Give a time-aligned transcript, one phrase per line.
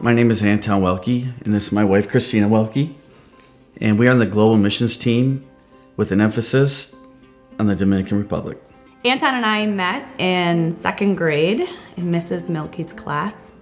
[0.00, 2.94] My name is Anton Welke, and this is my wife, Christina Welke.
[3.80, 5.44] And we are on the Global Missions team
[5.96, 6.94] with an emphasis
[7.58, 8.62] on the Dominican Republic.
[9.04, 11.62] Anton and I met in second grade
[11.96, 12.48] in Mrs.
[12.48, 13.54] Milky's class.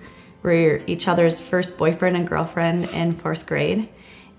[0.42, 3.88] We are each other's first boyfriend and girlfriend in fourth grade.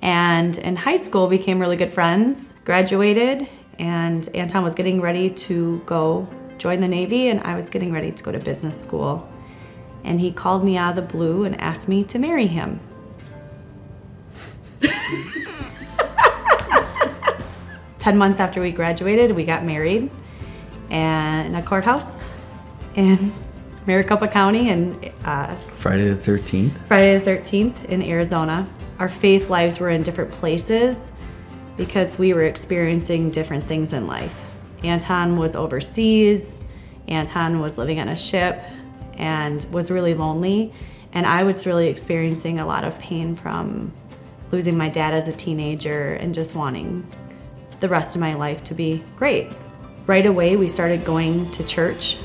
[0.03, 5.81] And in high school became really good friends, graduated, and Anton was getting ready to
[5.87, 6.27] go
[6.59, 9.27] join the Navy and I was getting ready to go to business school.
[10.07, 12.79] And he called me out of the blue and asked me to marry him.
[17.99, 20.09] Ten months after we graduated, we got married
[20.89, 22.23] and in a courthouse
[22.95, 23.33] in
[23.85, 26.71] Maricopa County and uh, Friday the 13th.
[26.87, 28.65] Friday the 13th in Arizona.
[28.99, 31.11] Our faith lives were in different places
[31.75, 34.41] because we were experiencing different things in life.
[34.83, 36.63] Anton was overseas,
[37.09, 38.63] Anton was living on a ship
[39.17, 40.73] and was really lonely,
[41.13, 43.91] and I was really experiencing a lot of pain from
[44.51, 47.07] losing my dad as a teenager and just wanting
[47.79, 49.51] the rest of my life to be great.
[50.05, 52.17] Right away, we started going to church.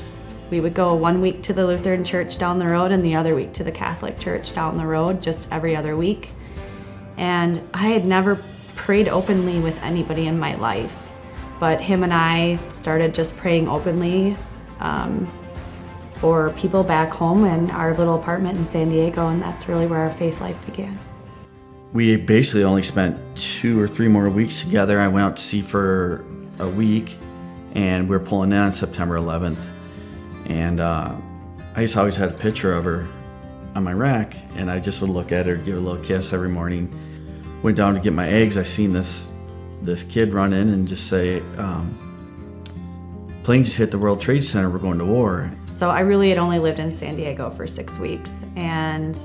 [0.49, 3.35] We would go one week to the Lutheran church down the road and the other
[3.35, 6.29] week to the Catholic church down the road, just every other week.
[7.17, 8.43] And I had never
[8.75, 10.95] prayed openly with anybody in my life,
[11.59, 14.37] but him and I started just praying openly
[14.79, 15.31] um,
[16.23, 19.99] for people back home in our little apartment in San Diego, and that's really where
[19.99, 20.97] our faith life began.
[21.91, 25.01] We basically only spent two or three more weeks together.
[25.01, 26.25] I went out to sea for
[26.59, 27.17] a week,
[27.73, 29.59] and we are pulling in on September 11th.
[30.45, 31.13] And uh,
[31.75, 33.05] I just always had a picture of her
[33.75, 36.31] on my rack, and I just would look at her, give her a little kiss
[36.31, 36.87] every morning.
[37.63, 38.55] Went down to get my eggs.
[38.55, 39.27] I seen this
[39.81, 42.12] this kid run in and just say, um,
[43.43, 44.69] "Plane just hit the World Trade Center.
[44.69, 47.99] We're going to war." So I really had only lived in San Diego for six
[47.99, 49.19] weeks, and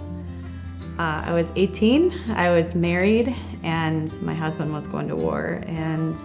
[0.98, 2.12] uh, I was 18.
[2.30, 6.16] I was married, and my husband was going to war, and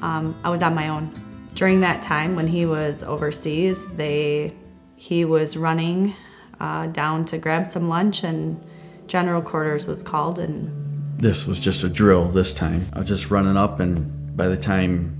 [0.00, 1.10] um, I was on my own.
[1.54, 4.54] During that time when he was overseas, they
[4.96, 6.14] he was running
[6.60, 8.62] uh, down to grab some lunch, and
[9.06, 10.70] general quarters was called, and
[11.18, 12.86] this was just a drill this time.
[12.94, 15.14] I was just running up, and by the time,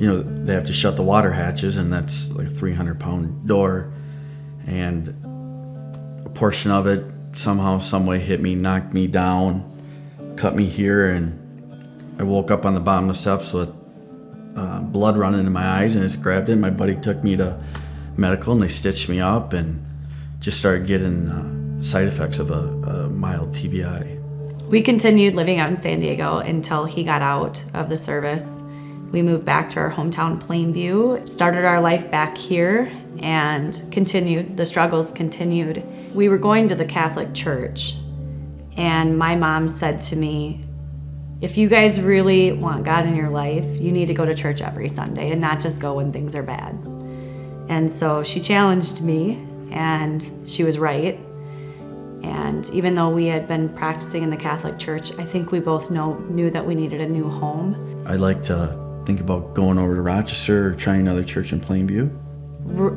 [0.00, 3.46] you know, they have to shut the water hatches, and that's like a 300 pound
[3.46, 3.92] door,
[4.66, 5.08] and
[6.24, 9.62] a portion of it somehow, someway hit me, knocked me down,
[10.36, 13.70] cut me here, and I woke up on the bottom of the steps with
[14.56, 16.56] uh, blood running in my eyes, and I just grabbed it.
[16.56, 17.62] My buddy took me to
[18.16, 19.84] medical, and they stitched me up, and
[20.38, 24.16] just started getting uh, side effects of a, a mild TBI.
[24.66, 28.62] We continued living out in San Diego until he got out of the service.
[29.10, 34.56] We moved back to our hometown, Plainview, started our life back here, and continued.
[34.56, 35.84] The struggles continued.
[36.14, 37.96] We were going to the Catholic Church,
[38.76, 40.64] and my mom said to me,
[41.40, 44.60] if you guys really want God in your life, you need to go to church
[44.60, 46.74] every Sunday and not just go when things are bad.
[47.68, 51.18] And so she challenged me, and she was right.
[52.22, 55.90] And even though we had been practicing in the Catholic Church, I think we both
[55.90, 58.04] know, knew that we needed a new home.
[58.06, 61.60] I'd like to uh, think about going over to Rochester or trying another church in
[61.60, 62.10] Plainview.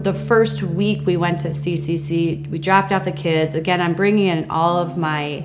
[0.03, 3.55] The first week we went to CCC, we dropped off the kids.
[3.55, 5.39] Again, I'm bringing in all of my,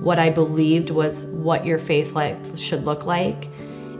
[0.00, 3.46] what I believed was what your faith life should look like.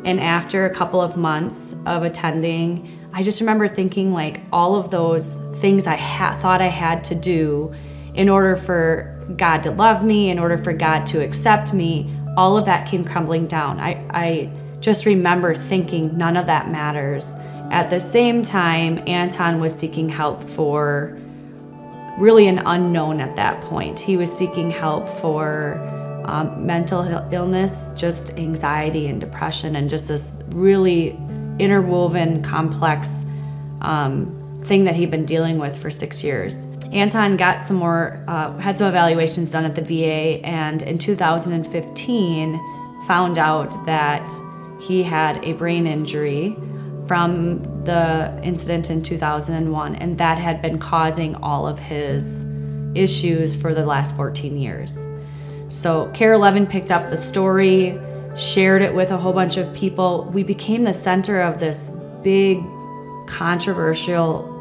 [0.05, 4.91] And after a couple of months of attending, I just remember thinking like all of
[4.91, 7.75] those things I ha- thought I had to do
[8.15, 12.57] in order for God to love me, in order for God to accept me, all
[12.57, 13.81] of that came crumbling down.
[13.81, 17.35] I, I just remember thinking none of that matters.
[17.71, 21.19] At the same time, Anton was seeking help for
[22.19, 24.01] really an unknown at that point.
[24.01, 25.79] He was seeking help for
[26.25, 27.03] um, mental
[27.33, 31.19] illness, just anxiety and depression, and just this really
[31.59, 33.25] interwoven, complex
[33.81, 36.67] um, thing that he'd been dealing with for six years.
[36.93, 42.61] Anton got some more, uh, had some evaluations done at the VA, and in 2015
[43.07, 44.29] found out that
[44.81, 46.57] he had a brain injury
[47.07, 52.45] from the incident in 2001, and that had been causing all of his
[52.95, 55.07] issues for the last 14 years.
[55.69, 57.99] So KARE 11 picked up the story,
[58.37, 60.31] shared it with a whole bunch of people.
[60.33, 61.91] We became the center of this
[62.23, 62.63] big,
[63.27, 64.55] controversial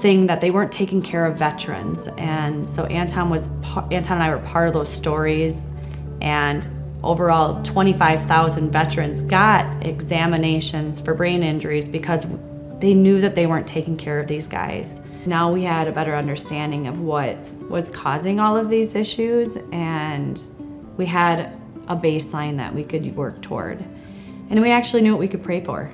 [0.00, 2.08] thing that they weren't taking care of veterans.
[2.18, 3.48] And so Anton was
[3.90, 5.72] Anton and I were part of those stories
[6.20, 6.66] and
[7.02, 12.26] overall 25,000 veterans got examinations for brain injuries because
[12.78, 15.00] they knew that they weren't taking care of these guys.
[15.24, 17.36] Now we had a better understanding of what
[17.70, 20.42] was causing all of these issues, and
[20.96, 21.56] we had
[21.88, 23.82] a baseline that we could work toward.
[24.50, 25.90] And we actually knew what we could pray for.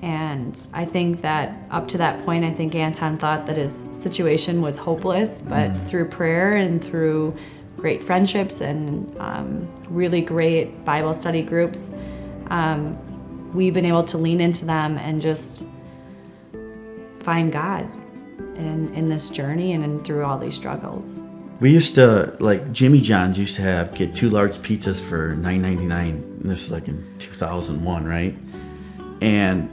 [0.00, 4.62] And I think that up to that point, I think Anton thought that his situation
[4.62, 5.88] was hopeless, but mm.
[5.88, 7.36] through prayer and through
[7.78, 11.94] great friendships and um, really great Bible study groups,
[12.50, 12.96] um,
[13.54, 15.66] we've been able to lean into them and just
[17.20, 17.88] find God
[18.56, 21.22] in, in this journey and in, through all these struggles.
[21.60, 25.60] We used to like Jimmy John's used to have get two large pizzas for nine
[25.60, 26.38] ninety nine.
[26.44, 28.36] This was like in two thousand one, right?
[29.20, 29.68] And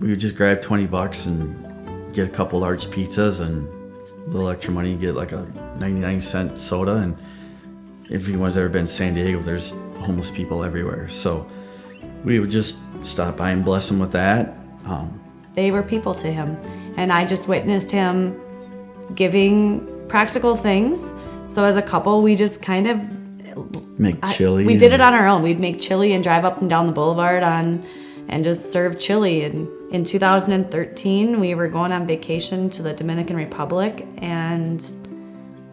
[0.00, 3.68] we would just grab 20 bucks and get a couple large pizzas and
[4.26, 5.46] a little extra money, get like a
[5.78, 6.96] 99 cent soda.
[6.96, 7.16] And
[8.12, 11.08] if anyone's ever been to San Diego, there's homeless people everywhere.
[11.08, 11.48] So
[12.24, 14.54] we would just stop by and bless them with that.
[14.84, 15.18] Um,
[15.54, 16.56] they were people to him.
[16.96, 18.38] And I just witnessed him
[19.14, 21.14] giving practical things.
[21.46, 24.64] So as a couple, we just kind of make chili.
[24.64, 25.42] I, we did it on our own.
[25.42, 27.82] We'd make chili and drive up and down the boulevard on
[28.28, 29.44] and just serve chili.
[29.44, 34.80] And in 2013, we were going on vacation to the Dominican Republic, and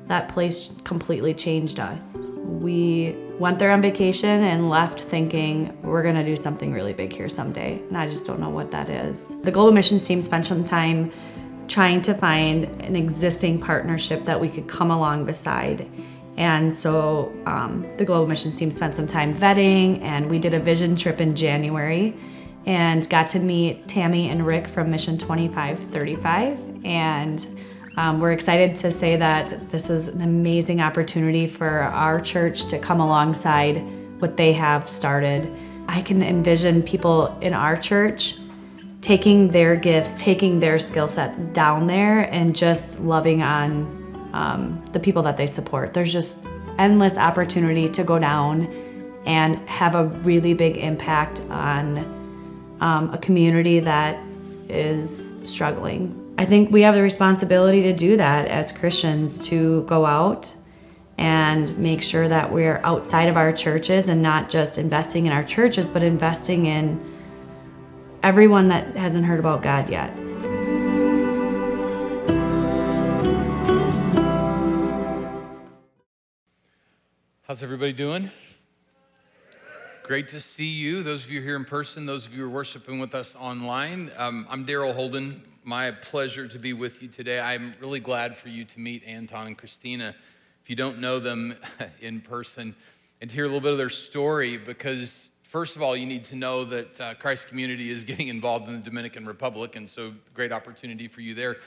[0.09, 2.17] that place completely changed us.
[2.43, 7.29] We went there on vacation and left thinking we're gonna do something really big here
[7.29, 9.35] someday, and I just don't know what that is.
[9.43, 11.11] The Global Missions team spent some time
[11.67, 15.87] trying to find an existing partnership that we could come along beside.
[16.37, 20.59] And so um, the Global Missions team spent some time vetting, and we did a
[20.59, 22.17] vision trip in January
[22.65, 26.83] and got to meet Tammy and Rick from Mission 2535.
[26.83, 27.45] And
[27.99, 32.79] um, we're excited to say that this is an amazing opportunity for our church to
[32.79, 33.83] come alongside
[34.21, 35.53] what they have started.
[35.89, 38.37] I can envision people in our church
[39.01, 44.99] taking their gifts, taking their skill sets down there, and just loving on um, the
[45.01, 45.93] people that they support.
[45.93, 46.45] There's just
[46.77, 48.67] endless opportunity to go down
[49.25, 51.97] and have a really big impact on
[52.79, 54.23] um, a community that
[54.69, 56.15] is struggling.
[56.39, 60.55] I think we have the responsibility to do that as Christians to go out
[61.17, 65.43] and make sure that we're outside of our churches and not just investing in our
[65.43, 66.97] churches, but investing in
[68.23, 70.15] everyone that hasn't heard about God yet.
[77.43, 78.31] How's everybody doing?
[80.03, 81.03] Great to see you.
[81.03, 84.09] Those of you here in person, those of you who are worshiping with us online.
[84.17, 85.43] Um, I'm Daryl Holden.
[85.69, 87.39] My pleasure to be with you today.
[87.39, 90.15] I'm really glad for you to meet Anton and Christina.
[90.63, 91.53] If you don't know them
[92.01, 92.75] in person,
[93.21, 96.23] and to hear a little bit of their story, because first of all, you need
[96.23, 100.11] to know that uh, Christ Community is getting involved in the Dominican Republic, and so
[100.33, 101.57] great opportunity for you there.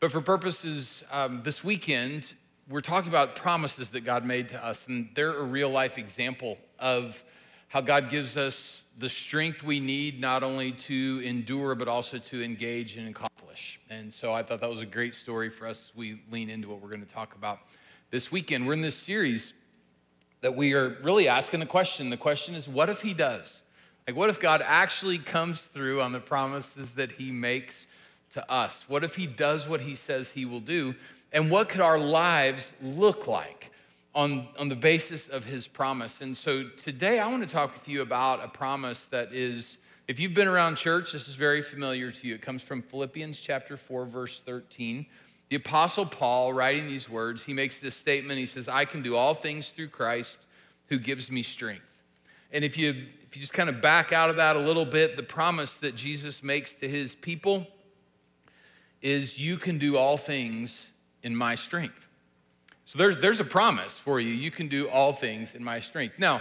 [0.00, 2.34] But for purposes um, this weekend,
[2.66, 6.56] we're talking about promises that God made to us, and they're a real life example
[6.78, 7.22] of
[7.68, 12.42] how God gives us the strength we need not only to endure, but also to
[12.42, 13.78] engage and accomplish.
[13.90, 15.92] And so I thought that was a great story for us.
[15.94, 17.60] We lean into what we're going to talk about
[18.10, 18.66] this weekend.
[18.66, 19.52] We're in this series
[20.40, 22.10] that we are really asking the question.
[22.10, 23.62] The question is, what if He does?
[24.06, 27.86] Like, what if God actually comes through on the promises that He makes
[28.32, 28.84] to us?
[28.88, 30.94] What if He does what He says He will do?
[31.32, 33.70] And what could our lives look like?
[34.18, 36.20] On, on the basis of his promise.
[36.22, 40.18] And so today I want to talk with you about a promise that is, if
[40.18, 42.34] you've been around church, this is very familiar to you.
[42.34, 45.06] It comes from Philippians chapter 4, verse 13.
[45.50, 48.40] The Apostle Paul, writing these words, he makes this statement.
[48.40, 50.40] He says, I can do all things through Christ
[50.88, 52.02] who gives me strength.
[52.50, 55.16] And if you, if you just kind of back out of that a little bit,
[55.16, 57.68] the promise that Jesus makes to his people
[59.00, 60.88] is, You can do all things
[61.22, 62.07] in my strength.
[62.88, 64.30] So there's, there's a promise for you.
[64.30, 66.14] You can do all things in my strength.
[66.18, 66.40] Now,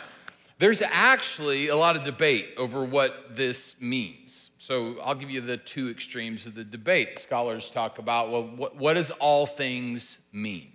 [0.59, 4.51] there's actually a lot of debate over what this means.
[4.57, 7.19] So I'll give you the two extremes of the debate.
[7.19, 10.71] Scholars talk about, well, what, what does all things mean?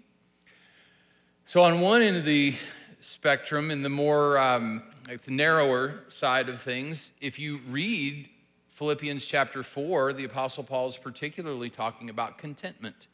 [1.46, 2.54] So on one end of the
[3.00, 8.28] spectrum, in the more um, like the narrower side of things, if you read
[8.68, 13.06] Philippians chapter 4, the Apostle Paul is particularly talking about contentment.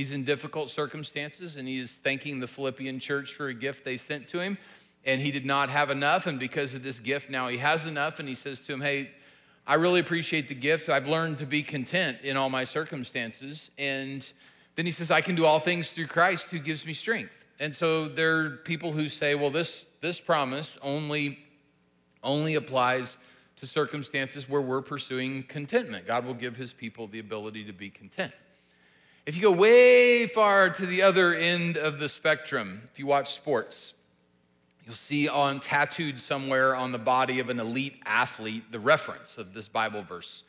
[0.00, 3.98] He's in difficult circumstances and he is thanking the Philippian church for a gift they
[3.98, 4.56] sent to him.
[5.04, 6.26] And he did not have enough.
[6.26, 8.18] And because of this gift, now he has enough.
[8.18, 9.10] And he says to him, Hey,
[9.66, 10.88] I really appreciate the gift.
[10.88, 13.70] I've learned to be content in all my circumstances.
[13.76, 14.26] And
[14.74, 17.44] then he says, I can do all things through Christ who gives me strength.
[17.58, 21.40] And so there are people who say, well, this, this promise only,
[22.24, 23.18] only applies
[23.56, 26.06] to circumstances where we're pursuing contentment.
[26.06, 28.32] God will give his people the ability to be content.
[29.30, 33.32] If you go way far to the other end of the spectrum, if you watch
[33.32, 33.94] sports,
[34.84, 39.54] you'll see on tattooed somewhere on the body of an elite athlete the reference of
[39.54, 40.42] this Bible verse,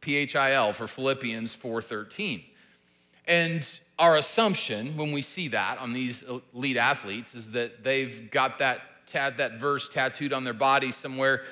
[0.00, 2.44] PHIL for Philippians 4:13.
[3.26, 3.66] And
[3.98, 6.22] our assumption when we see that on these
[6.54, 8.82] elite athletes is that they've got that
[9.12, 11.42] that verse tattooed on their body somewhere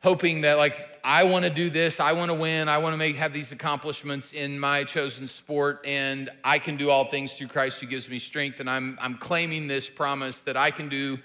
[0.00, 2.98] hoping that like I want to do this, I want to win, I want to
[2.98, 7.48] make have these accomplishments in my chosen sport and I can do all things through
[7.48, 11.18] Christ who gives me strength and I'm I'm claiming this promise that I can do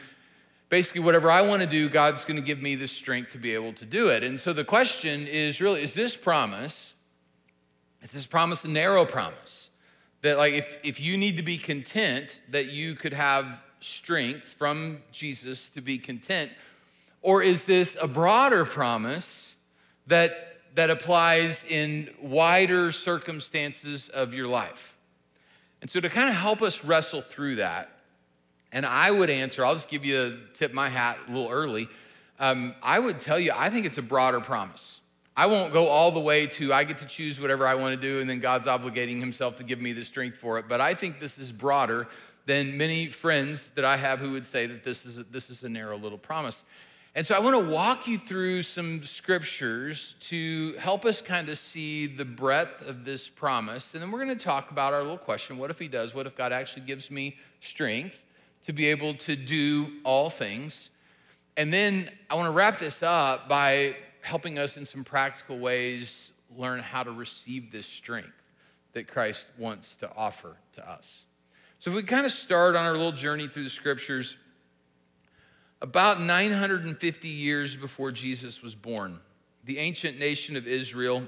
[0.70, 3.54] basically whatever I want to do, God's going to give me the strength to be
[3.54, 4.24] able to do it.
[4.24, 6.96] And so the question is really is this promise
[8.02, 9.70] is this promise a narrow promise?
[10.22, 15.02] That like if if you need to be content that you could have strength from
[15.12, 16.52] Jesus to be content
[17.24, 19.56] or is this a broader promise
[20.08, 24.96] that, that applies in wider circumstances of your life?
[25.82, 27.90] And so, to kind of help us wrestle through that,
[28.72, 31.90] and I would answer, I'll just give you a tip my hat a little early.
[32.40, 35.02] Um, I would tell you, I think it's a broader promise.
[35.36, 38.08] I won't go all the way to I get to choose whatever I want to
[38.08, 40.68] do, and then God's obligating Himself to give me the strength for it.
[40.68, 42.08] But I think this is broader
[42.46, 45.64] than many friends that I have who would say that this is a, this is
[45.64, 46.64] a narrow little promise.
[47.16, 51.60] And so I want to walk you through some scriptures to help us kind of
[51.60, 53.94] see the breadth of this promise.
[53.94, 56.16] And then we're going to talk about our little question what if He does?
[56.16, 58.26] What if God actually gives me strength
[58.64, 60.90] to be able to do all things?
[61.56, 66.32] And then I want to wrap this up by helping us in some practical ways
[66.58, 68.42] learn how to receive this strength
[68.94, 71.26] that Christ wants to offer to us.
[71.78, 74.38] So if we kind of start on our little journey through the scriptures,
[75.84, 79.20] about 950 years before Jesus was born,
[79.66, 81.24] the ancient nation of Israel,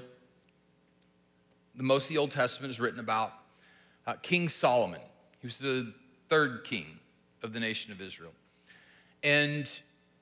[1.74, 3.34] the most of the Old Testament is written about
[4.06, 5.02] uh, King Solomon.
[5.40, 5.92] He was the
[6.30, 6.98] third king
[7.42, 8.32] of the nation of Israel.
[9.22, 9.70] And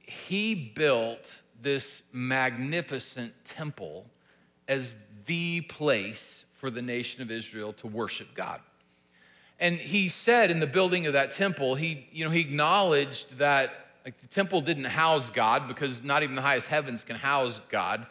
[0.00, 4.05] he built this magnificent temple
[4.67, 8.61] as the place for the nation of Israel to worship God.
[9.61, 13.84] And he said in the building of that temple, he, you know, he acknowledged that
[14.05, 18.07] like the temple didn't house God because not even the highest heavens can house God,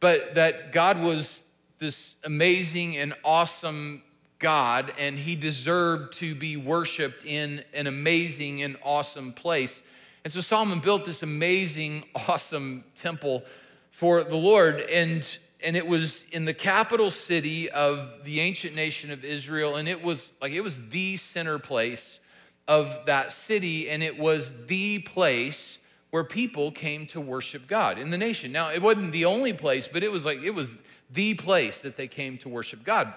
[0.00, 1.42] but that God was
[1.78, 4.02] this amazing and awesome
[4.38, 9.82] God, and he deserved to be worshiped in an amazing and awesome place.
[10.24, 13.44] And so Solomon built this amazing, awesome temple
[13.90, 14.80] for the Lord.
[14.92, 19.76] And, and it was in the capital city of the ancient nation of Israel.
[19.76, 22.20] And it was like it was the center place
[22.68, 25.78] of that city, and it was the place
[26.10, 28.52] where people came to worship God in the nation.
[28.52, 30.74] Now, it wasn't the only place, but it was like it was
[31.10, 33.12] the place that they came to worship God.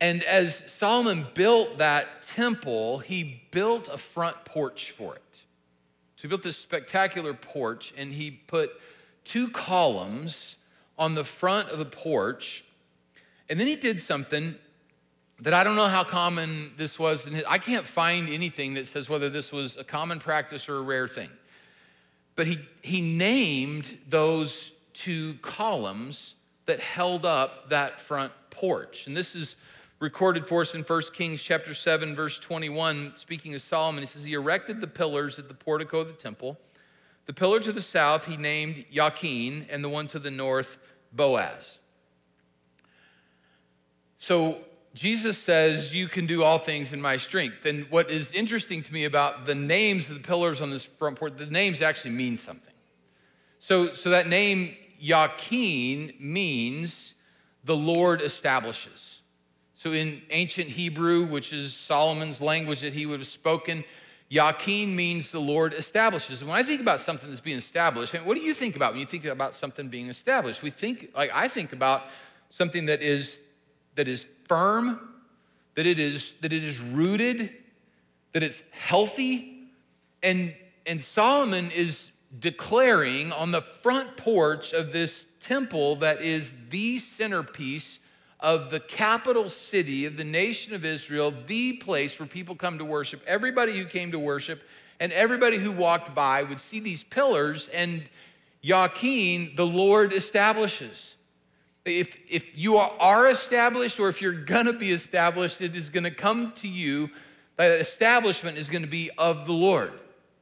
[0.00, 5.22] And as Solomon built that temple, he built a front porch for it.
[6.16, 8.72] So he built this spectacular porch, and he put
[9.24, 10.56] two columns
[10.98, 12.64] on the front of the porch.
[13.48, 14.54] And then he did something
[15.42, 17.26] that I don't know how common this was.
[17.26, 20.82] And I can't find anything that says whether this was a common practice or a
[20.82, 21.30] rare thing.
[22.36, 26.34] But he, he named those two columns
[26.66, 29.06] that held up that front porch.
[29.06, 29.56] And this is
[29.98, 34.02] recorded for us in 1 Kings chapter 7, verse 21, speaking of Solomon.
[34.02, 36.58] He says, He erected the pillars at the portico of the temple.
[37.26, 40.78] The pillar to the south he named Yakin, and the one to the north,
[41.12, 41.78] Boaz.
[44.16, 44.58] So
[44.94, 47.64] Jesus says, You can do all things in my strength.
[47.64, 51.18] And what is interesting to me about the names of the pillars on this front
[51.18, 52.74] porch, the names actually mean something.
[53.58, 57.14] So, so that name, Yakin, means
[57.64, 59.20] the Lord establishes.
[59.74, 63.84] So in ancient Hebrew, which is Solomon's language that he would have spoken,
[64.28, 66.40] Yakin means the Lord establishes.
[66.40, 69.00] And when I think about something that's being established, what do you think about when
[69.00, 70.62] you think about something being established?
[70.62, 72.04] We think, like I think about
[72.48, 73.40] something that is
[73.96, 74.98] that is firm,
[75.76, 77.52] that it is, that it is rooted,
[78.32, 79.68] that it's healthy.
[80.24, 80.52] And,
[80.84, 88.00] and Solomon is declaring on the front porch of this temple that is the centerpiece
[88.40, 92.84] of the capital city of the nation of Israel, the place where people come to
[92.84, 93.22] worship.
[93.28, 94.62] Everybody who came to worship
[94.98, 98.02] and everybody who walked by would see these pillars, and
[98.62, 101.14] Yakin, the Lord establishes.
[101.84, 106.52] If, if you are established or if you're gonna be established, it is gonna come
[106.56, 107.10] to you,
[107.56, 109.92] that establishment is gonna be of the Lord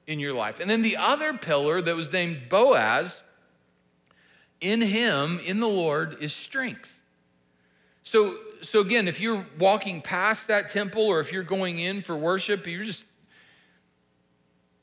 [0.07, 0.59] in your life.
[0.59, 3.23] And then the other pillar that was named Boaz,
[4.61, 6.99] in him, in the Lord, is strength.
[8.03, 12.17] So, so again, if you're walking past that temple or if you're going in for
[12.17, 13.05] worship, you're just,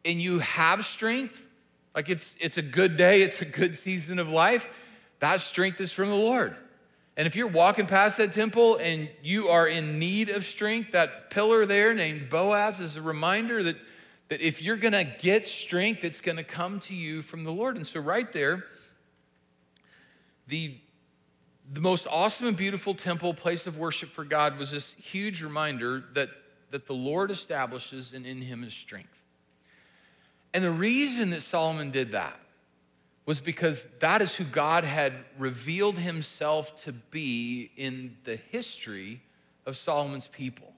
[0.06, 1.44] and you have strength,
[1.96, 4.70] like it's, it's a good day, it's a good season of life,
[5.20, 6.56] that strength is from the Lord.
[7.18, 11.30] And if you're walking past that temple and you are in need of strength, that
[11.30, 13.78] pillar there named Boaz is a reminder that,
[14.28, 17.78] that if you're gonna get strength, it's gonna come to you from the Lord.
[17.78, 18.66] And so, right there,
[20.48, 20.76] the,
[21.72, 26.04] the most awesome and beautiful temple, place of worship for God, was this huge reminder
[26.14, 26.30] that,
[26.72, 29.24] that the Lord establishes and in Him is strength.
[30.54, 32.38] And the reason that Solomon did that
[33.26, 39.22] was because that is who God had revealed himself to be in the history
[39.66, 40.74] of Solomon's people.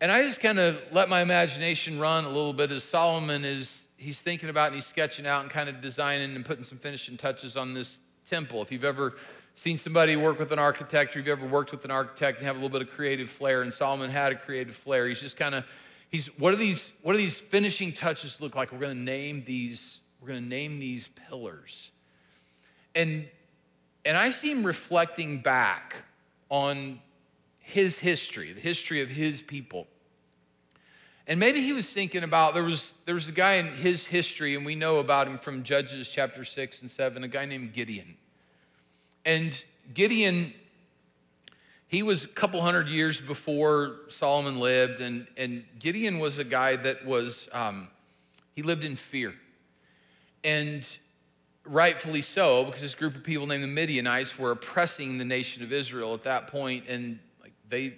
[0.00, 3.86] And I just kind of let my imagination run a little bit as Solomon is,
[3.96, 7.16] he's thinking about and he's sketching out and kind of designing and putting some finishing
[7.16, 8.62] touches on this temple.
[8.62, 9.16] If you've ever
[9.54, 12.56] seen somebody work with an architect or you've ever worked with an architect and have
[12.56, 15.54] a little bit of creative flair, and Solomon had a creative flair, he's just kind
[15.54, 15.64] of,
[16.08, 18.72] he's, what are these, what do these finishing touches look like?
[18.72, 21.90] We're going to name these we're going to name these pillars.
[22.94, 23.28] And,
[24.04, 25.96] and I see him reflecting back
[26.48, 27.00] on
[27.58, 29.86] his history, the history of his people.
[31.26, 34.56] And maybe he was thinking about there was there was a guy in his history,
[34.56, 38.16] and we know about him from Judges chapter six and seven, a guy named Gideon.
[39.24, 39.62] And
[39.94, 40.52] Gideon,
[41.86, 46.74] he was a couple hundred years before Solomon lived, and, and Gideon was a guy
[46.74, 47.88] that was um,
[48.56, 49.32] he lived in fear.
[50.42, 50.98] And
[51.64, 55.72] rightfully so, because this group of people named the Midianites were oppressing the nation of
[55.72, 57.94] Israel at that point, and like they,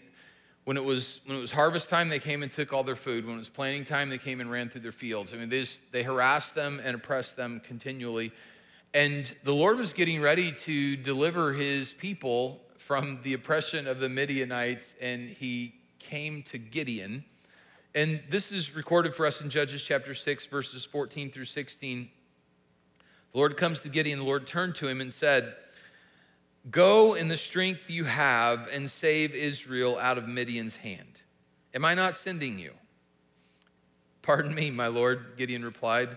[0.64, 3.24] when it was when it was harvest time, they came and took all their food.
[3.24, 5.32] When it was planting time, they came and ran through their fields.
[5.32, 8.32] I mean, they just, they harassed them and oppressed them continually,
[8.94, 14.08] and the Lord was getting ready to deliver His people from the oppression of the
[14.08, 17.24] Midianites, and He came to Gideon.
[17.94, 22.10] And this is recorded for us in Judges chapter 6, verses 14 through 16.
[23.32, 25.54] The Lord comes to Gideon, the Lord turned to him and said,
[26.70, 31.20] Go in the strength you have and save Israel out of Midian's hand.
[31.74, 32.72] Am I not sending you?
[34.20, 36.16] Pardon me, my Lord, Gideon replied,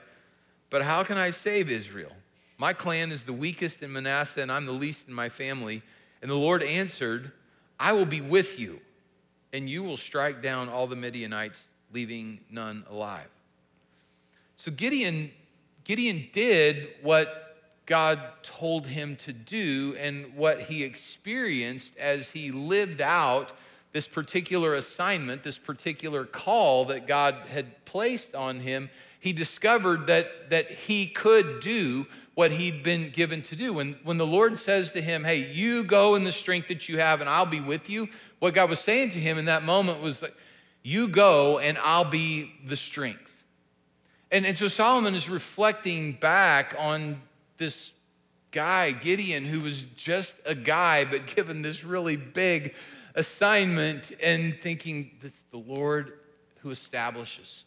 [0.69, 2.11] but how can I save Israel?
[2.57, 5.81] My clan is the weakest in Manasseh, and I'm the least in my family.
[6.21, 7.31] And the Lord answered,
[7.79, 8.79] I will be with you,
[9.53, 13.29] and you will strike down all the Midianites, leaving none alive.
[14.55, 15.31] So Gideon
[15.85, 23.01] Gideon did what God told him to do and what he experienced as he lived
[23.01, 23.53] out
[23.91, 28.89] this particular assignment, this particular call that God had placed on him.
[29.19, 33.71] He discovered that, that he could do what he'd been given to do.
[33.71, 36.97] When, when the Lord says to him, Hey, you go in the strength that you
[36.97, 40.01] have and I'll be with you, what God was saying to him in that moment
[40.01, 40.23] was,
[40.83, 43.34] You go and I'll be the strength.
[44.35, 47.21] And, and so Solomon is reflecting back on
[47.55, 47.93] this
[48.51, 52.75] guy, Gideon, who was just a guy, but given this really big
[53.15, 56.19] assignment and thinking that's the Lord
[56.59, 57.63] who establishes.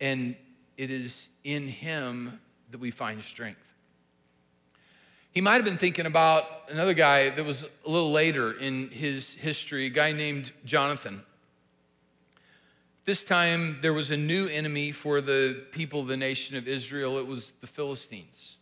[0.00, 0.34] And
[0.78, 3.70] it is in him that we find strength.
[5.32, 9.34] He might have been thinking about another guy that was a little later in his
[9.34, 11.22] history, a guy named Jonathan.
[13.04, 17.18] This time, there was a new enemy for the people of the nation of Israel.
[17.18, 18.58] It was the Philistines.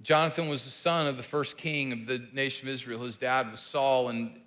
[0.00, 3.02] Jonathan was the son of the first king of the nation of Israel.
[3.02, 4.08] His dad was Saul.
[4.08, 4.40] In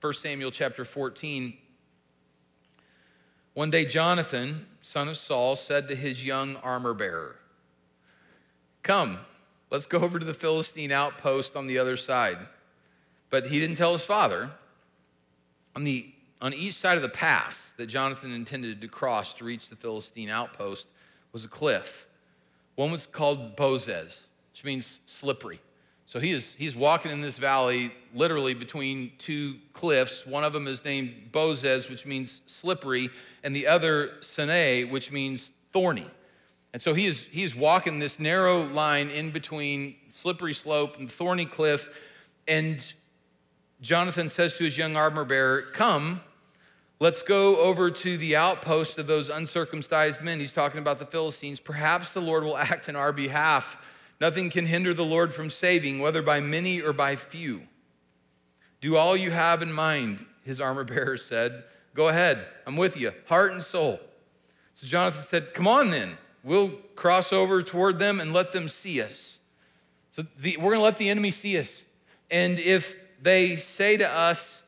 [0.00, 1.54] 1 Samuel chapter 14,
[3.52, 7.36] one day Jonathan, son of Saul, said to his young armor bearer,
[8.82, 9.18] Come,
[9.70, 12.38] let's go over to the Philistine outpost on the other side.
[13.28, 14.50] But he didn't tell his father.
[15.76, 16.11] On the
[16.42, 20.28] on each side of the pass that Jonathan intended to cross to reach the Philistine
[20.28, 20.88] outpost
[21.32, 22.06] was a cliff.
[22.74, 25.60] One was called Bozez, which means slippery.
[26.06, 30.26] So he is, he's walking in this valley literally between two cliffs.
[30.26, 33.08] One of them is named Bozez, which means slippery,
[33.44, 36.10] and the other Seneh, which means thorny.
[36.72, 41.10] And so he is, he is walking this narrow line in between slippery slope and
[41.10, 41.88] thorny cliff.
[42.48, 42.92] And
[43.80, 46.20] Jonathan says to his young armor bearer, Come,
[47.02, 50.38] Let's go over to the outpost of those uncircumcised men.
[50.38, 51.58] He's talking about the Philistines.
[51.58, 53.76] Perhaps the Lord will act in our behalf.
[54.20, 57.62] Nothing can hinder the Lord from saving, whether by many or by few.
[58.80, 61.64] Do all you have in mind, his armor bearer said.
[61.92, 63.98] Go ahead, I'm with you, heart and soul.
[64.72, 69.02] So Jonathan said, Come on then, we'll cross over toward them and let them see
[69.02, 69.40] us.
[70.12, 71.84] So the, we're going to let the enemy see us.
[72.30, 74.61] And if they say to us,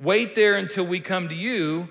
[0.00, 1.88] Wait there until we come to you,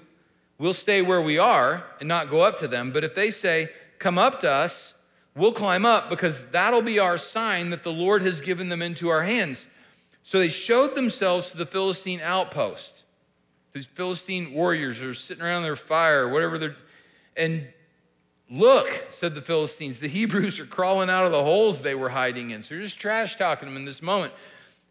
[0.57, 2.91] we'll stay where we are and not go up to them.
[2.91, 4.93] But if they say, Come up to us,
[5.35, 9.09] we'll climb up because that'll be our sign that the Lord has given them into
[9.09, 9.65] our hands.
[10.21, 13.03] So they showed themselves to the Philistine outpost.
[13.71, 16.75] These Philistine warriors are sitting around their fire, whatever they're,
[17.35, 17.67] and
[18.49, 22.51] Look, said the Philistines, the Hebrews are crawling out of the holes they were hiding
[22.51, 22.61] in.
[22.61, 24.33] So they're just trash talking them in this moment.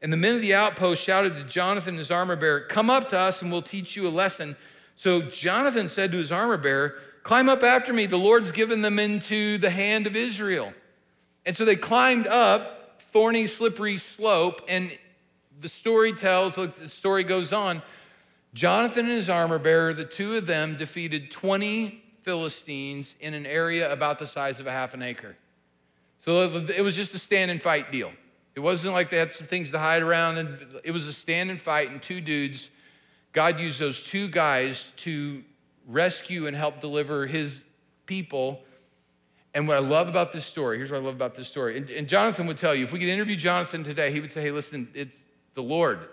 [0.03, 3.19] And the men of the outpost shouted to Jonathan, his armor bearer, Come up to
[3.19, 4.57] us and we'll teach you a lesson.
[4.95, 8.07] So Jonathan said to his armor bearer, Climb up after me.
[8.07, 10.73] The Lord's given them into the hand of Israel.
[11.45, 14.63] And so they climbed up thorny, slippery slope.
[14.69, 14.97] And
[15.61, 17.83] the story tells, the story goes on,
[18.55, 23.93] Jonathan and his armor bearer, the two of them defeated 20 Philistines in an area
[23.93, 25.37] about the size of a half an acre.
[26.19, 28.13] So it was just a stand and fight deal.
[28.57, 31.51] It wasn't like they had some things to hide around, and it was a stand
[31.51, 32.71] and fight, and two dudes.
[33.33, 35.45] God used those two guys to
[35.87, 37.65] rescue and help deliver his
[38.07, 38.63] people.
[39.55, 41.77] And what I love about this story, here's what I love about this story.
[41.77, 44.43] And, and Jonathan would tell you, if we could interview Jonathan today, he would say,
[44.43, 45.21] hey, listen, it's
[45.55, 46.09] the Lord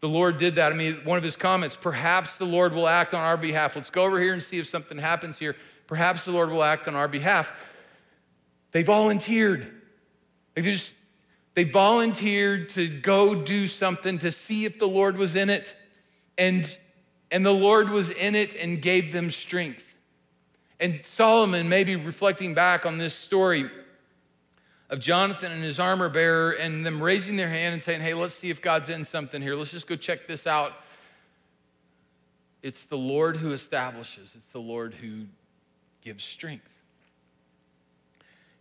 [0.00, 0.72] the Lord did that.
[0.72, 3.76] I mean, one of his comments, perhaps the Lord will act on our behalf.
[3.76, 5.54] Let's go over here and see if something happens here.
[5.86, 7.52] Perhaps the Lord will act on our behalf.
[8.72, 9.70] They volunteered.
[10.54, 10.94] They just
[11.54, 15.76] they volunteered to go do something to see if the Lord was in it.
[16.38, 16.76] And
[17.32, 19.94] and the Lord was in it and gave them strength.
[20.80, 23.70] And Solomon, maybe reflecting back on this story,
[24.90, 28.34] of Jonathan and his armor bearer and them raising their hand and saying, Hey, let's
[28.34, 29.54] see if God's in something here.
[29.54, 30.72] Let's just go check this out.
[32.62, 35.26] It's the Lord who establishes, it's the Lord who
[36.02, 36.68] gives strength.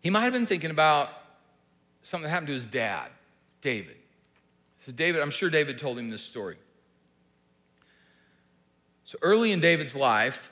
[0.02, 1.10] He might have been thinking about
[2.02, 3.10] something happened to his dad,
[3.62, 3.98] David.
[4.78, 6.58] So, David, I'm sure David told him this story.
[9.04, 10.52] So, early in David's life,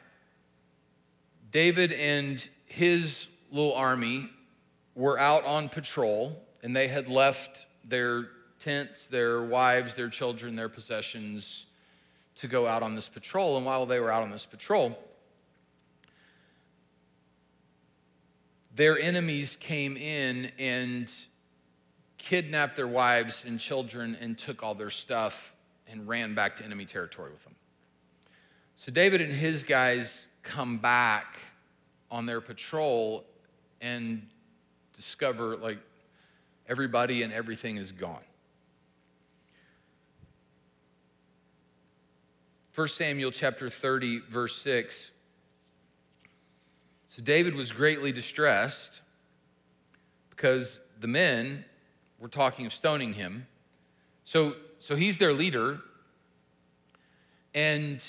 [1.51, 4.29] David and his little army
[4.95, 8.29] were out on patrol and they had left their
[8.60, 11.67] tents, their wives, their children, their possessions
[12.36, 13.57] to go out on this patrol.
[13.57, 14.97] And while they were out on this patrol,
[18.75, 21.12] their enemies came in and
[22.17, 25.53] kidnapped their wives and children and took all their stuff
[25.88, 27.56] and ran back to enemy territory with them.
[28.75, 31.38] So David and his guys come back
[32.12, 33.25] on their patrol
[33.82, 34.25] and
[34.93, 35.80] discover like
[36.67, 38.21] everybody and everything is gone.
[42.75, 45.10] 1 Samuel chapter 30, verse 6.
[47.08, 49.01] So David was greatly distressed
[50.30, 51.65] because the men
[52.19, 53.47] were talking of stoning him.
[54.23, 55.80] So, so he's their leader.
[57.53, 58.03] And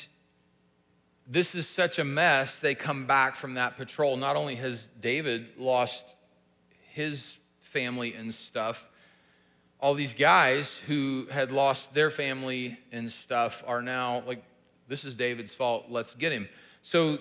[1.27, 2.59] this is such a mess.
[2.59, 4.17] They come back from that patrol.
[4.17, 6.15] Not only has David lost
[6.93, 8.87] his family and stuff.
[9.81, 14.43] All these guys who had lost their family and stuff are now like,
[14.89, 16.49] this is David's fault, let's get him.
[16.83, 17.19] So,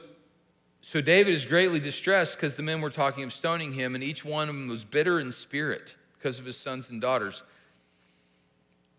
[0.81, 4.23] so David is greatly distressed because the men were talking of stoning him, and each
[4.23, 7.43] one of them was bitter in spirit because of his sons and daughters.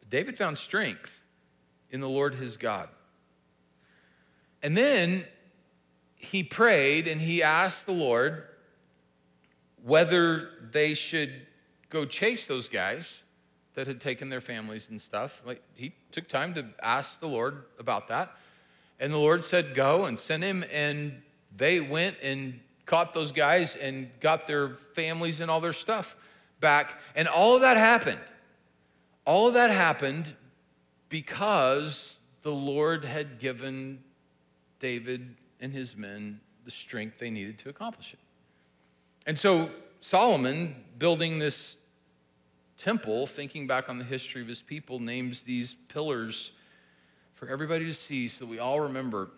[0.09, 1.21] David found strength
[1.91, 2.89] in the Lord his God.
[4.63, 5.25] And then
[6.17, 8.45] he prayed and he asked the Lord
[9.83, 11.33] whether they should
[11.91, 13.23] go chase those guys
[13.75, 15.43] that had taken their families and stuff.
[15.47, 18.35] Like he took time to ask the Lord about that.
[18.99, 20.65] And the Lord said, Go and send him.
[20.73, 21.23] And
[21.57, 26.17] they went and caught those guys and got their families and all their stuff
[26.61, 27.01] back.
[27.15, 28.21] And all of that happened.
[29.25, 30.35] All of that happened
[31.09, 34.03] because the Lord had given
[34.81, 38.19] David and his men the strength they needed to accomplish it.
[39.27, 41.77] And so Solomon, building this
[42.77, 46.53] temple, thinking back on the history of his people, names these pillars
[47.35, 49.31] for everybody to see so we all remember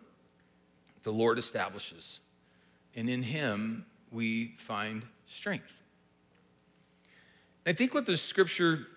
[1.03, 2.21] the Lord establishes.
[2.95, 5.73] And in him, we find strength.
[7.71, 8.89] I think what the scripture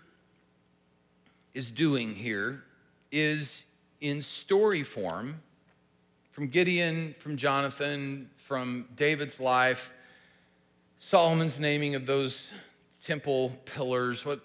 [1.54, 2.64] is doing here
[3.12, 3.66] is
[4.02, 5.44] in story form
[6.32, 9.94] from Gideon, from Jonathan, from David's life
[10.98, 12.52] Solomon's naming of those
[13.06, 14.40] temple pillars, what,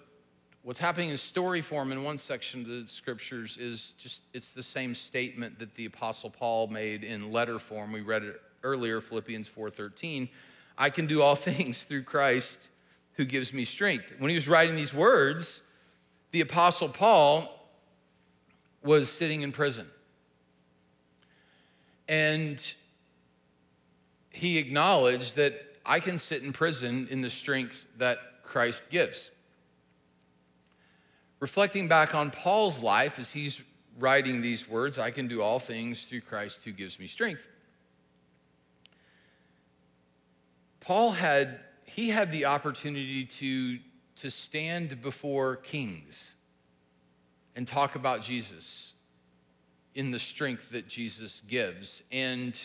[0.61, 4.61] what's happening in story form in one section of the scriptures is just, it's the
[4.61, 7.91] same statement that the apostle Paul made in letter form.
[7.91, 10.29] We read it earlier, Philippians 4.13.
[10.77, 12.69] I can do all things through Christ
[13.13, 14.13] who gives me strength.
[14.17, 15.61] When he was writing these words,
[16.31, 17.69] the apostle Paul
[18.83, 19.87] was sitting in prison.
[22.07, 22.73] And
[24.29, 25.53] he acknowledged that
[25.85, 29.31] I can sit in prison in the strength that Christ gives.
[31.39, 33.61] Reflecting back on Paul's life as he's
[33.97, 37.47] writing these words, I can do all things through Christ who gives me strength.
[40.79, 43.79] Paul had he had the opportunity to,
[44.17, 46.33] to stand before kings
[47.55, 48.93] and talk about Jesus
[49.95, 52.03] in the strength that Jesus gives.
[52.11, 52.59] And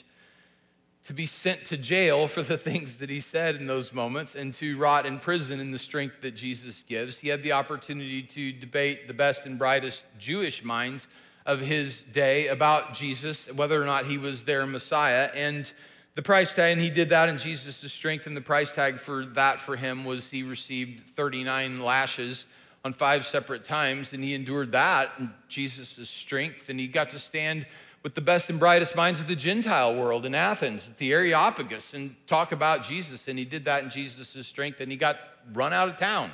[1.04, 4.52] to be sent to jail for the things that he said in those moments and
[4.54, 7.18] to rot in prison in the strength that Jesus gives.
[7.18, 11.06] He had the opportunity to debate the best and brightest Jewish minds
[11.46, 15.30] of his day about Jesus, whether or not he was their Messiah.
[15.34, 15.70] And
[16.14, 19.24] the price tag, and he did that in Jesus' strength, and the price tag for
[19.26, 22.44] that for him was he received 39 lashes
[22.84, 27.18] on five separate times, and he endured that in Jesus' strength, and he got to
[27.18, 27.66] stand
[28.04, 31.94] with the best and brightest minds of the Gentile world in Athens at the Areopagus
[31.94, 33.26] and talk about Jesus.
[33.26, 34.80] And he did that in Jesus' strength.
[34.80, 35.18] And he got
[35.54, 36.30] run out of town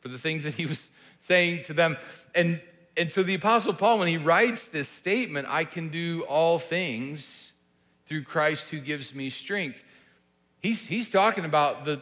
[0.00, 1.96] for the things that he was saying to them.
[2.36, 2.62] And,
[2.96, 7.47] and so the Apostle Paul, when he writes this statement, I can do all things
[8.08, 9.84] through Christ who gives me strength,
[10.60, 12.00] he's, he's talking about the,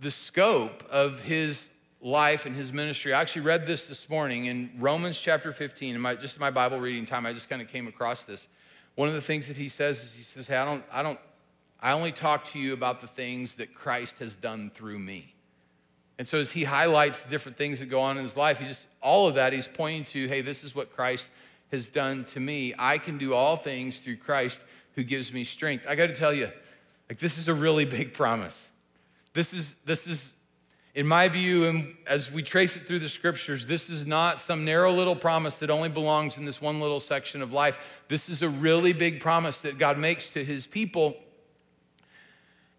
[0.00, 1.68] the scope of his
[2.00, 3.14] life and his ministry.
[3.14, 6.50] I actually read this this morning in Romans chapter 15, in my, just in my
[6.50, 8.48] Bible reading time, I just kind of came across this.
[8.96, 11.18] One of the things that he says is he says, Hey, I don't, I don't,
[11.80, 15.34] I only talk to you about the things that Christ has done through me.
[16.18, 18.86] And so as he highlights different things that go on in his life, he just,
[19.02, 21.28] all of that, he's pointing to, hey, this is what Christ
[21.70, 22.74] has done to me.
[22.78, 24.60] I can do all things through Christ
[24.96, 25.84] who gives me strength.
[25.88, 26.50] I got to tell you,
[27.08, 28.72] like this is a really big promise.
[29.34, 30.32] This is, this is
[30.96, 34.64] in my view, and as we trace it through the scriptures, this is not some
[34.64, 37.78] narrow little promise that only belongs in this one little section of life.
[38.08, 41.14] This is a really big promise that God makes to his people.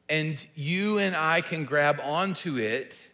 [0.10, 3.08] And you and I can grab onto it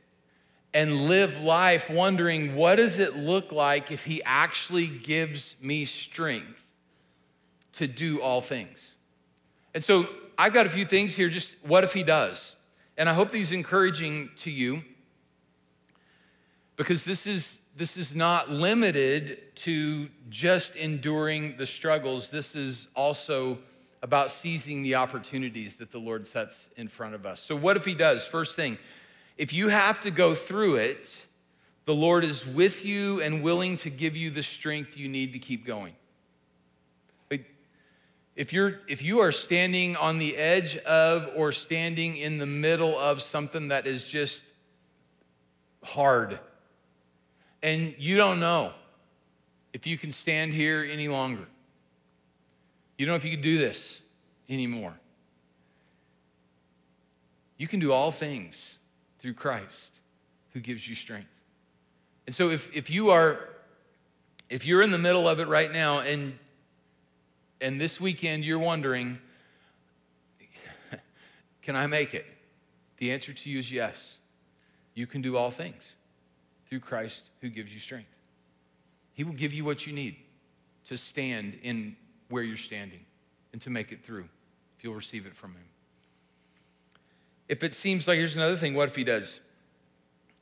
[0.74, 6.62] and live life wondering what does it look like if he actually gives me strength
[7.74, 8.96] to do all things.
[9.74, 10.08] And so
[10.38, 12.56] I've got a few things here just what if he does?
[12.98, 14.84] And I hope these encouraging to you
[16.76, 22.30] because this is this is not limited to just enduring the struggles.
[22.30, 23.58] This is also
[24.04, 27.40] about seizing the opportunities that the Lord sets in front of us.
[27.40, 28.28] So, what if He does?
[28.28, 28.78] First thing,
[29.38, 31.26] if you have to go through it,
[31.86, 35.40] the Lord is with you and willing to give you the strength you need to
[35.40, 35.96] keep going.
[38.36, 42.98] If, you're, if you are standing on the edge of or standing in the middle
[42.98, 44.41] of something that is just
[45.84, 46.39] hard,
[47.62, 48.74] and you don't know
[49.72, 51.46] if you can stand here any longer.
[52.98, 54.02] You don't know if you can do this
[54.50, 54.93] anymore.
[57.58, 58.78] You can do all things
[59.19, 60.00] through Christ
[60.54, 61.30] who gives you strength.
[62.26, 63.50] And so if, if you are
[64.50, 66.38] if you're in the middle of it right now and
[67.63, 69.19] and this weekend you're wondering
[71.63, 72.26] can I make it?
[72.97, 74.19] The answer to you is yes.
[74.93, 75.93] You can do all things
[76.67, 78.10] through Christ who gives you strength.
[79.13, 80.17] He will give you what you need
[80.86, 81.95] to stand in
[82.28, 82.99] where you're standing
[83.54, 84.28] and to make it through
[84.78, 85.63] if you'll receive it from Him.
[87.47, 89.39] If it seems like, here's another thing what if He does?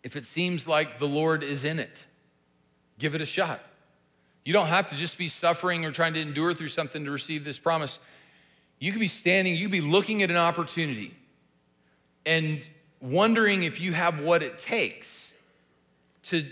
[0.03, 2.05] If it seems like the Lord is in it,
[2.97, 3.61] give it a shot.
[4.43, 7.43] You don't have to just be suffering or trying to endure through something to receive
[7.43, 7.99] this promise.
[8.79, 11.15] You could be standing, you could be looking at an opportunity
[12.25, 12.61] and
[12.99, 15.33] wondering if you have what it takes
[16.23, 16.45] to,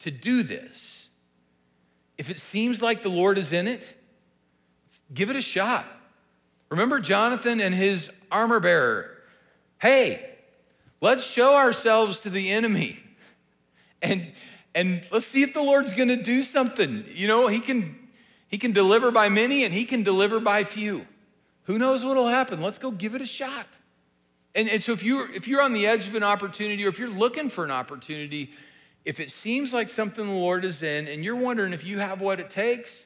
[0.00, 1.08] to do this.
[2.16, 3.94] If it seems like the Lord is in it,
[5.12, 5.86] give it a shot.
[6.70, 9.10] Remember Jonathan and his armor bearer.
[9.78, 10.24] Hey,
[11.00, 13.00] let's show ourselves to the enemy.
[14.02, 14.32] And
[14.74, 17.04] and let's see if the Lord's going to do something.
[17.12, 17.98] You know, he can
[18.48, 21.06] he can deliver by many and he can deliver by few.
[21.64, 22.60] Who knows what'll happen?
[22.60, 23.66] Let's go give it a shot.
[24.54, 26.98] And, and so if you're if you're on the edge of an opportunity or if
[26.98, 28.52] you're looking for an opportunity,
[29.04, 32.20] if it seems like something the Lord is in and you're wondering if you have
[32.20, 33.04] what it takes,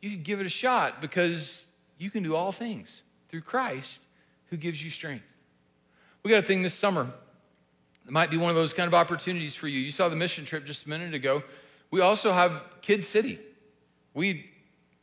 [0.00, 1.64] you can give it a shot because
[1.98, 4.02] you can do all things through Christ
[4.46, 5.24] who gives you strength.
[6.22, 7.10] We got a thing this summer.
[8.06, 9.78] It might be one of those kind of opportunities for you.
[9.78, 11.42] You saw the mission trip just a minute ago.
[11.90, 13.38] We also have Kid City.
[14.14, 14.50] We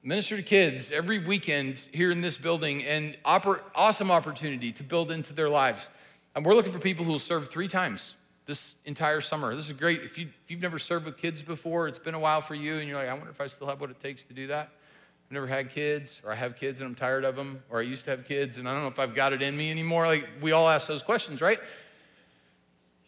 [0.04, 5.12] minister to kids every weekend here in this building and oper- awesome opportunity to build
[5.12, 5.90] into their lives.
[6.36, 9.56] And we're looking for people who will serve three times this entire summer.
[9.56, 10.02] This is great.
[10.02, 12.78] If, you, if you've never served with kids before, it's been a while for you,
[12.78, 14.70] and you're like, I wonder if I still have what it takes to do that.
[15.28, 17.84] I've never had kids, or I have kids and I'm tired of them, or I
[17.84, 20.08] used to have kids and I don't know if I've got it in me anymore.
[20.08, 21.60] Like, we all ask those questions, right?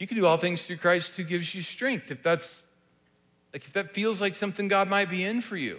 [0.02, 2.10] You can do all things through Christ who gives you strength.
[2.10, 2.66] If that's,
[3.54, 5.78] like, if that feels like something God might be in for you.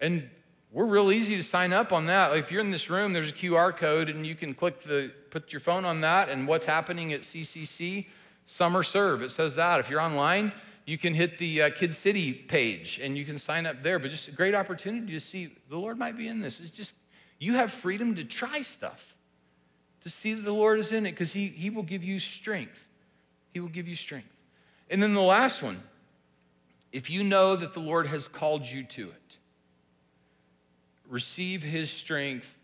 [0.00, 0.28] And
[0.72, 2.32] we're real easy to sign up on that.
[2.32, 5.12] Like if you're in this room, there's a QR code and you can click the,
[5.30, 8.06] put your phone on that and what's happening at CCC
[8.46, 9.22] Summer Serve.
[9.22, 9.78] It says that.
[9.78, 10.50] If you're online,
[10.84, 14.00] you can hit the uh, Kid City page and you can sign up there.
[14.00, 16.58] But just a great opportunity to see the Lord might be in this.
[16.58, 16.96] It's just,
[17.38, 19.14] you have freedom to try stuff,
[20.00, 22.88] to see that the Lord is in it because he, he will give you strength.
[23.52, 24.28] He will give you strength.
[24.90, 25.82] And then the last one,
[26.92, 29.36] if you know that the Lord has called you to it,
[31.08, 32.56] receive his strength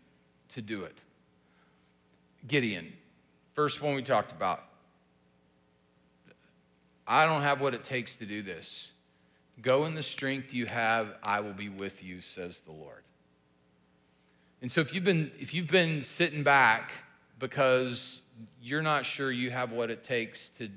[0.49, 0.97] to do it.
[2.47, 2.93] Gideon,
[3.53, 4.63] first one we talked about.
[7.07, 8.91] I don't have what it takes to do this.
[9.61, 13.03] Go in the strength you have, I will be with you, says the Lord.
[14.61, 16.91] And so if you've been if you've been sitting back
[17.39, 18.21] because
[18.61, 20.69] you're not sure you have what it takes to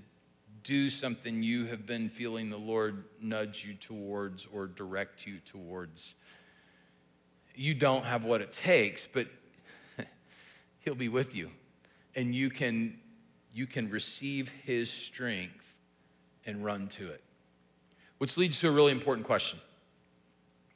[0.64, 6.14] do something you have been feeling the Lord nudge you towards or direct you towards,
[7.54, 9.26] you don't have what it takes, but
[10.80, 11.50] he'll be with you.
[12.14, 12.98] And you can
[13.54, 15.76] you can receive his strength
[16.46, 17.22] and run to it.
[18.18, 19.58] Which leads to a really important question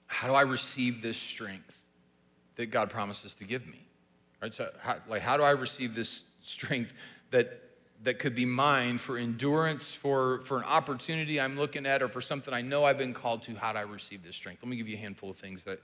[0.06, 1.78] How do I receive this strength
[2.56, 3.80] that God promises to give me?
[4.42, 4.52] Right?
[4.52, 6.92] So, how, like, how do I receive this strength
[7.30, 7.62] that,
[8.02, 12.20] that could be mine for endurance, for, for an opportunity I'm looking at, or for
[12.20, 13.54] something I know I've been called to?
[13.54, 14.62] How do I receive this strength?
[14.62, 15.80] Let me give you a handful of things that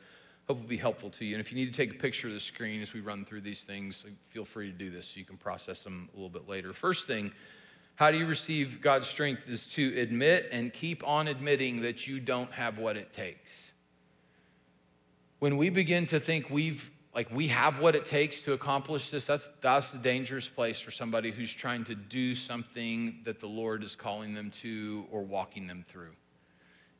[0.48, 1.34] hope will be helpful to you.
[1.34, 3.42] And if you need to take a picture of the screen as we run through
[3.42, 6.48] these things, feel free to do this so you can process them a little bit
[6.48, 6.72] later.
[6.72, 7.32] First thing,
[7.94, 12.20] how do you receive God's strength is to admit and keep on admitting that you
[12.20, 13.72] don't have what it takes.
[15.38, 19.26] When we begin to think we've like we have what it takes to accomplish this,
[19.26, 23.82] that's that's the dangerous place for somebody who's trying to do something that the Lord
[23.82, 26.12] is calling them to or walking them through.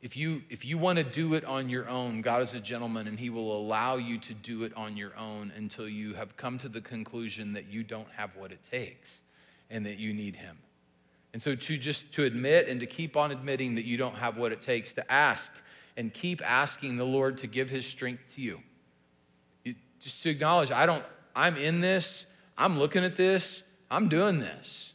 [0.02, 3.06] If you if you want to do it on your own, God is a gentleman
[3.06, 6.58] and he will allow you to do it on your own until you have come
[6.58, 9.22] to the conclusion that you don't have what it takes
[9.70, 10.58] and that you need him.
[11.32, 14.36] And so to just to admit and to keep on admitting that you don't have
[14.36, 15.50] what it takes, to ask
[15.96, 18.60] and keep asking the Lord to give his strength to you.
[20.02, 22.26] Just to acknowledge, I don't, I'm in this,
[22.58, 24.92] I'm looking at this, I'm doing this.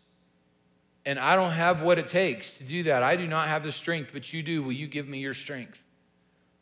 [1.06, 3.02] And I don't have what it takes to do that.
[3.02, 4.62] I do not have the strength, but you do.
[4.62, 5.82] Will you give me your strength?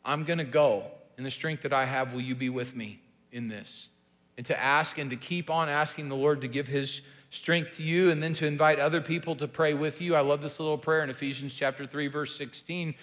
[0.04, 0.84] I'm going to go.
[1.16, 3.00] And the strength that I have, will you be with me
[3.32, 3.88] in this?
[4.36, 7.82] And to ask and to keep on asking the Lord to give his strength to
[7.82, 10.14] you and then to invite other people to pray with you.
[10.14, 12.94] I love this little prayer in Ephesians chapter 3 verse 16.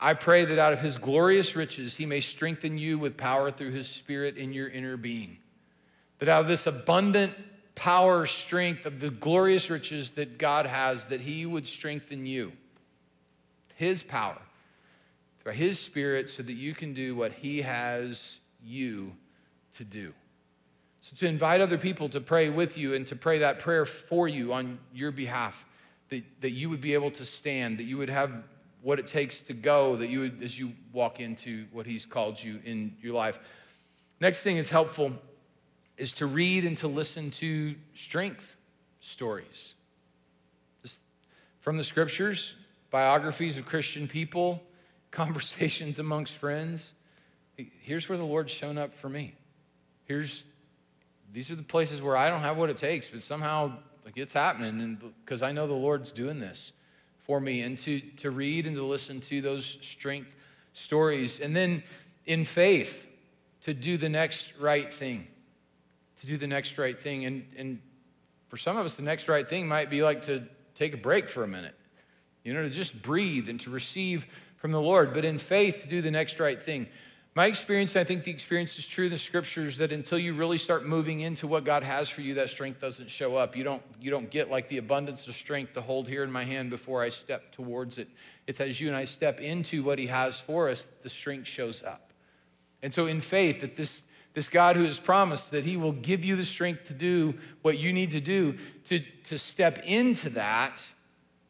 [0.00, 3.72] I pray that out of his glorious riches he may strengthen you with power through
[3.72, 5.38] his spirit in your inner being.
[6.18, 7.34] That out of this abundant
[7.74, 12.52] power, strength of the glorious riches that God has, that he would strengthen you.
[13.76, 14.38] His power
[15.40, 19.12] through his spirit so that you can do what he has you
[19.76, 20.12] to do.
[21.00, 24.26] So, to invite other people to pray with you and to pray that prayer for
[24.26, 25.64] you on your behalf,
[26.08, 28.32] that, that you would be able to stand, that you would have
[28.86, 32.40] what it takes to go, that you would, as you walk into what He's called
[32.40, 33.36] you in your life.
[34.20, 35.10] Next thing is helpful
[35.96, 38.54] is to read and to listen to strength
[39.00, 39.74] stories.
[40.82, 41.02] Just
[41.58, 42.54] from the scriptures,
[42.92, 44.62] biographies of Christian people,
[45.10, 46.92] conversations amongst friends.
[47.56, 49.34] Here's where the Lord's shown up for me.
[50.04, 50.44] Here's
[51.32, 53.72] these are the places where I don't have what it takes, but somehow
[54.04, 56.70] like it's happening and because I know the Lord's doing this
[57.26, 60.34] for me and to, to read and to listen to those strength
[60.72, 61.40] stories.
[61.40, 61.82] And then
[62.24, 63.06] in faith,
[63.62, 65.26] to do the next right thing.
[66.20, 67.24] To do the next right thing.
[67.24, 67.80] And, and
[68.48, 70.44] for some of us, the next right thing might be like to
[70.74, 71.74] take a break for a minute,
[72.44, 74.26] you know, to just breathe and to receive
[74.56, 75.12] from the Lord.
[75.12, 76.86] But in faith, to do the next right thing.
[77.36, 80.56] My experience, I think the experience is true in the scriptures that until you really
[80.56, 83.54] start moving into what God has for you, that strength doesn't show up.
[83.54, 86.44] You don't, you don't get like the abundance of strength to hold here in my
[86.44, 88.08] hand before I step towards it.
[88.46, 91.82] It's as you and I step into what He has for us, the strength shows
[91.82, 92.10] up.
[92.82, 96.24] And so, in faith, that this, this God who has promised that He will give
[96.24, 100.82] you the strength to do what you need to do, to, to step into that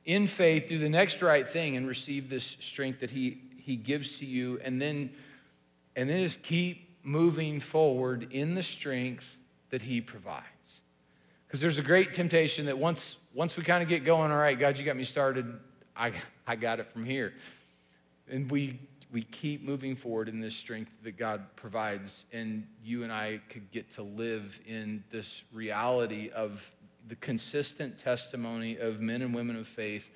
[0.05, 4.19] in faith, do the next right thing, and receive this strength that He, he gives
[4.19, 5.11] to you, and then
[5.97, 9.37] and then just keep moving forward in the strength
[9.71, 10.45] that He provides.
[11.47, 14.59] Because there's a great temptation that once, once we kind of get going, all right,
[14.59, 15.59] God, you got me started.
[15.97, 16.13] I,
[16.47, 17.33] I got it from here.
[18.29, 18.79] And we,
[19.13, 22.27] we keep moving forward in this strength that God provides.
[22.33, 26.71] And you and I could get to live in this reality of
[27.09, 30.11] the consistent testimony of men and women of faith.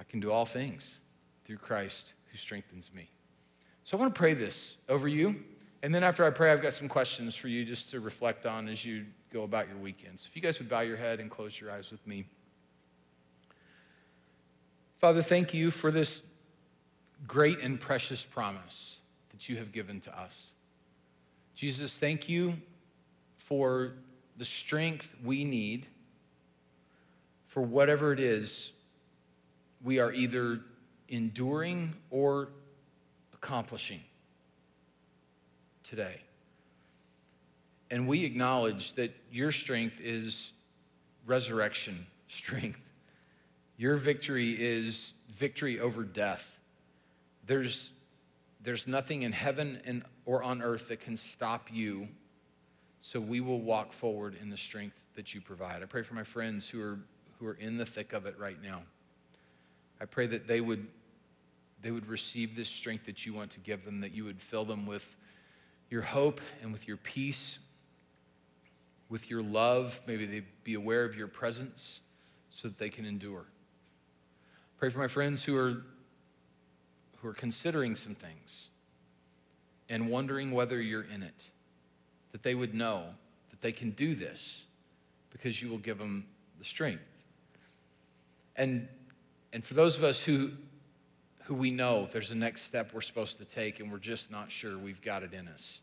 [0.00, 0.98] I can do all things
[1.44, 3.08] through Christ who strengthens me.
[3.84, 5.42] So I want to pray this over you.
[5.82, 8.68] And then after I pray, I've got some questions for you just to reflect on
[8.68, 10.26] as you go about your weekends.
[10.28, 12.26] If you guys would bow your head and close your eyes with me.
[14.98, 16.22] Father, thank you for this
[17.26, 18.98] great and precious promise
[19.30, 20.50] that you have given to us.
[21.54, 22.54] Jesus, thank you
[23.36, 23.94] for
[24.36, 25.86] the strength we need
[27.50, 28.72] for whatever it is
[29.82, 30.60] we are either
[31.08, 32.48] enduring or
[33.42, 34.00] accomplishing
[35.82, 36.20] today.
[37.90, 40.52] And we acknowledge that your strength is
[41.26, 42.80] resurrection strength.
[43.76, 46.58] Your victory is victory over death.
[47.46, 47.90] There's,
[48.62, 52.08] there's nothing in heaven and, or on earth that can stop you.
[53.00, 55.82] So we will walk forward in the strength that you provide.
[55.82, 56.98] I pray for my friends who are,
[57.38, 58.82] who are in the thick of it right now.
[59.98, 60.86] I pray that they would,
[61.82, 64.64] they would receive this strength that you want to give them, that you would fill
[64.64, 65.16] them with
[65.88, 67.58] your hope and with your peace,
[69.08, 70.00] with your love.
[70.06, 72.00] Maybe they be aware of your presence
[72.50, 73.44] so that they can endure.
[74.78, 75.82] Pray for my friends who are,
[77.18, 78.68] who are considering some things
[79.88, 81.50] and wondering whether you're in it,
[82.32, 83.04] that they would know
[83.50, 84.64] that they can do this
[85.30, 86.26] because you will give them
[86.58, 87.02] the strength.
[88.56, 88.88] And,
[89.52, 90.52] and for those of us who,
[91.50, 94.52] who we know there's a next step we're supposed to take and we're just not
[94.52, 95.80] sure we've got it in us.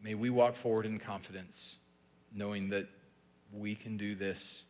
[0.00, 1.74] May we walk forward in confidence,
[2.32, 2.86] knowing that
[3.52, 4.62] we can do this,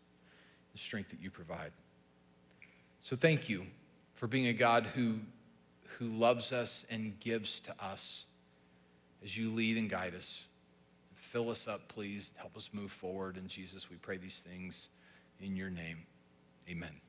[0.73, 1.73] the strength that you provide.
[3.01, 3.67] So thank you
[4.15, 5.19] for being a God who,
[5.99, 8.25] who loves us and gives to us
[9.23, 10.47] as you lead and guide us.
[11.17, 12.33] Fill us up, please.
[12.37, 13.37] Help us move forward.
[13.37, 14.89] In Jesus, we pray these things
[15.39, 15.99] in your name.
[16.67, 17.06] Amen.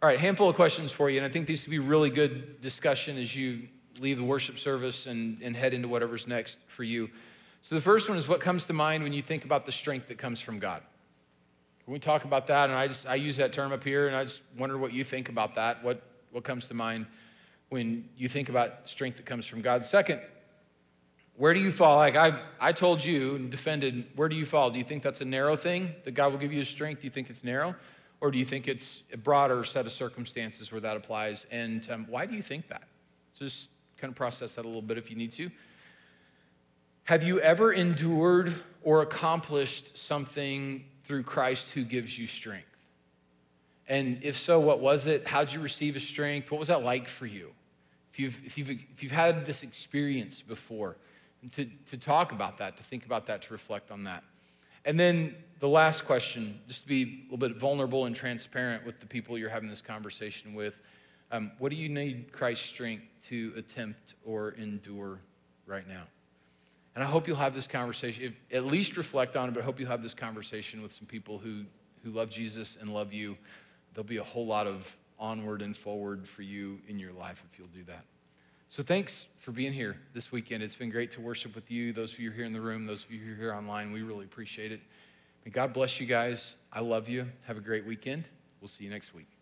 [0.00, 2.60] All right, handful of questions for you, and I think these could be really good
[2.60, 3.66] discussion as you
[3.98, 7.10] leave the worship service and, and head into whatever's next for you.
[7.62, 10.06] So the first one is what comes to mind when you think about the strength
[10.06, 10.82] that comes from God.
[11.84, 14.14] When we talk about that, and I just I use that term up here, and
[14.14, 15.82] I just wonder what you think about that.
[15.82, 17.06] What what comes to mind
[17.68, 19.84] when you think about strength that comes from God?
[19.84, 20.20] Second,
[21.36, 21.96] where do you fall?
[21.96, 24.70] Like I, I told you and defended, where do you fall?
[24.70, 27.00] Do you think that's a narrow thing that God will give you his strength?
[27.00, 27.74] Do you think it's narrow?
[28.20, 31.46] Or do you think it's a broader set of circumstances where that applies?
[31.50, 32.82] And um, why do you think that?
[33.32, 35.50] So just kind of process that a little bit if you need to.
[37.04, 42.66] Have you ever endured or accomplished something through Christ who gives you strength?
[43.86, 45.26] And if so, what was it?
[45.26, 46.50] How'd you receive his strength?
[46.50, 47.52] What was that like for you?
[48.12, 50.96] If you've, if you've, if you've had this experience before,
[51.52, 54.24] to, to talk about that, to think about that, to reflect on that.
[54.84, 59.00] And then the last question, just to be a little bit vulnerable and transparent with
[59.00, 60.80] the people you're having this conversation with.
[61.30, 65.20] Um, what do you need Christ's strength to attempt or endure
[65.66, 66.04] right now?
[66.94, 69.64] And I hope you'll have this conversation, if, at least reflect on it, but I
[69.64, 71.64] hope you'll have this conversation with some people who,
[72.02, 73.36] who love Jesus and love you.
[73.94, 77.58] There'll be a whole lot of onward and forward for you in your life if
[77.58, 78.04] you'll do that.
[78.68, 80.62] So thanks for being here this weekend.
[80.62, 81.92] It's been great to worship with you.
[81.92, 84.72] Those of you here in the room, those of you here online, we really appreciate
[84.72, 84.80] it.
[85.44, 86.56] May God bless you guys.
[86.72, 87.26] I love you.
[87.46, 88.28] Have a great weekend.
[88.60, 89.37] We'll see you next week.